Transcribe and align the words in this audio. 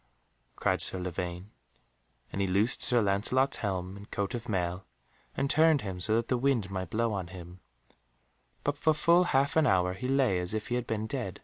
cried 0.55 0.81
Sir 0.81 0.97
Lavaine, 0.99 1.51
and 2.33 2.41
he 2.41 2.47
loosed 2.47 2.81
Sir 2.81 3.03
Lancelot's 3.03 3.57
helm 3.57 3.95
and 3.95 4.09
coat 4.09 4.33
of 4.33 4.49
mail, 4.49 4.83
and 5.37 5.47
turned 5.47 5.81
him 5.81 5.99
so 5.99 6.15
that 6.15 6.27
the 6.27 6.39
wind 6.39 6.71
might 6.71 6.89
blow 6.89 7.13
on 7.13 7.27
him, 7.27 7.59
but 8.63 8.77
for 8.79 8.95
full 8.95 9.25
half 9.25 9.55
an 9.55 9.67
hour 9.67 9.93
he 9.93 10.07
lay 10.07 10.39
as 10.39 10.55
if 10.55 10.69
he 10.69 10.73
had 10.73 10.87
been 10.87 11.05
dead. 11.05 11.39